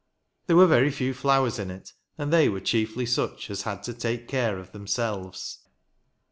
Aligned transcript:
There 0.47 0.55
were 0.55 0.65
very 0.65 0.89
few 0.89 1.13
flowers 1.13 1.59
in 1.59 1.69
it, 1.69 1.93
and 2.17 2.33
they 2.33 2.49
were 2.49 2.59
chiefly 2.59 3.05
such 3.05 3.51
as 3.51 3.61
had 3.61 3.83
to 3.83 3.93
take 3.93 4.27
care 4.27 4.57
of 4.57 4.71
themselves. 4.71 5.59